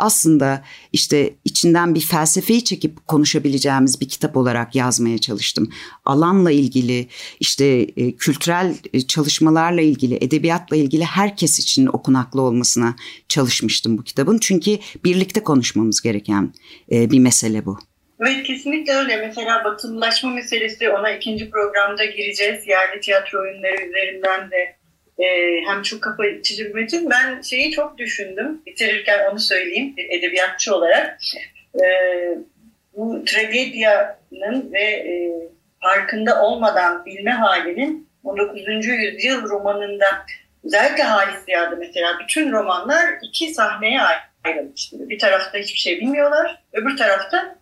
aslında 0.00 0.62
işte 0.92 1.34
içinden 1.44 1.94
bir 1.94 2.00
felsefeyi 2.00 2.64
çekip 2.64 3.06
konuşabileceğimiz 3.06 4.00
bir 4.00 4.08
kitap 4.08 4.36
olarak 4.36 4.74
yazmaya 4.74 5.18
çalıştım. 5.18 5.70
Alanla 6.04 6.50
ilgili, 6.50 7.06
işte 7.40 7.66
e, 7.96 8.16
kültürel 8.16 8.74
e, 8.94 9.00
çalışmalarla 9.00 9.80
ilgili, 9.80 10.18
edebiyatla 10.20 10.76
ilgili 10.76 11.04
herkes 11.04 11.58
için 11.58 11.86
okunaklı 11.86 12.40
olmasına 12.40 12.96
çalışmıştım 13.28 13.98
bu 13.98 14.04
kitabın. 14.04 14.38
Çünkü 14.38 14.78
birlikte 15.04 15.42
konuşmamız 15.42 16.00
gereken 16.00 16.52
e, 16.92 17.10
bir 17.10 17.18
mesele 17.18 17.66
bu. 17.66 17.78
Evet 18.20 18.42
kesinlikle 18.42 18.92
öyle. 18.92 19.16
Mesela 19.16 19.64
batılılaşma 19.64 20.30
meselesi 20.30 20.90
ona 20.90 21.10
ikinci 21.10 21.50
programda 21.50 22.04
gireceğiz. 22.04 22.68
Yerli 22.68 23.00
tiyatro 23.00 23.40
oyunları 23.40 23.74
üzerinden 23.74 24.50
de 24.50 24.79
e, 25.20 25.60
hem 25.66 25.82
çok 25.82 26.02
kafa 26.02 26.22
açıcı 26.22 26.64
bir 26.64 26.74
metin. 26.74 27.10
Ben 27.10 27.40
şeyi 27.40 27.70
çok 27.70 27.98
düşündüm. 27.98 28.62
Bitirirken 28.66 29.30
onu 29.30 29.38
söyleyeyim 29.38 29.96
bir 29.96 30.10
edebiyatçı 30.10 30.74
olarak. 30.74 31.18
E, 31.74 31.84
bu 32.96 33.24
tragedyanın 33.24 34.72
ve 34.72 34.82
e, 34.82 35.32
farkında 35.80 36.42
olmadan 36.42 37.04
bilme 37.04 37.30
halinin 37.30 38.08
19. 38.24 38.86
yüzyıl 38.86 39.42
romanında 39.42 40.06
özellikle 40.64 41.02
Halis 41.02 41.44
Ziya'da 41.44 41.76
mesela 41.76 42.18
bütün 42.20 42.52
romanlar 42.52 43.04
iki 43.22 43.54
sahneye 43.54 44.00
ayrılmıştır. 44.44 45.08
Bir 45.08 45.18
tarafta 45.18 45.58
hiçbir 45.58 45.78
şey 45.78 46.00
bilmiyorlar, 46.00 46.62
öbür 46.72 46.96
tarafta 46.96 47.59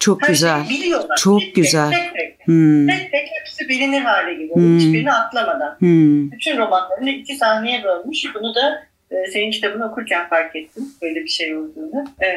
çok 0.00 0.22
her 0.22 0.28
güzel. 0.28 0.68
biliyorlar. 0.68 1.16
Çok 1.16 1.40
tek 1.40 1.54
güzel. 1.54 1.90
Tek 1.90 2.14
tek, 2.14 2.46
Hmm. 2.46 2.86
tek 2.86 3.12
tek 3.12 3.28
hepsi 3.40 3.68
bilinir 3.68 4.00
hale 4.00 4.32
geliyor. 4.34 4.56
Hmm. 4.56 4.78
Hiçbirini 4.78 5.12
atlamadan. 5.12 5.76
Hmm. 5.78 6.32
Bütün 6.32 6.58
romanlarını 6.58 7.10
iki 7.10 7.36
sahneye 7.36 7.84
bölmüş. 7.84 8.24
Bunu 8.34 8.54
da 8.54 8.82
e, 9.10 9.30
senin 9.30 9.50
kitabını 9.50 9.90
okurken 9.90 10.28
fark 10.28 10.56
ettim. 10.56 10.84
Böyle 11.02 11.20
bir 11.24 11.28
şey 11.28 11.56
olduğunu. 11.56 12.04
E, 12.22 12.28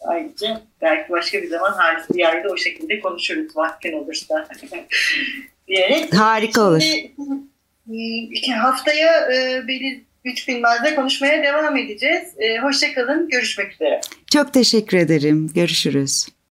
ayrıca 0.00 0.60
belki 0.82 1.10
başka 1.12 1.42
bir 1.42 1.48
zaman 1.48 1.72
Halis 1.72 2.04
Ziya'yı 2.12 2.44
da 2.44 2.48
o 2.48 2.56
şekilde 2.56 3.00
konuşuruz 3.00 3.56
vaktin 3.56 3.92
olursa. 3.92 4.46
diyerek. 5.68 6.14
Harika 6.14 6.62
olur. 6.62 6.80
Şimdi, 6.80 7.42
iki 8.32 8.52
haftaya 8.52 9.28
e, 9.32 9.68
Beliz 9.68 9.98
Güç 10.24 10.48
Bilmez'de 10.48 10.94
konuşmaya 10.94 11.42
devam 11.42 11.76
edeceğiz. 11.76 12.22
E, 12.38 12.58
Hoşçakalın, 12.58 13.28
görüşmek 13.28 13.72
üzere. 13.72 14.00
Çok 14.32 14.52
teşekkür 14.52 14.96
ederim. 14.96 15.50
Görüşürüz. 15.54 16.26